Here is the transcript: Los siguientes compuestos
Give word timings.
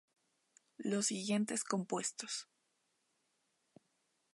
Los 0.79 1.05
siguientes 1.05 1.63
compuestos 1.63 2.47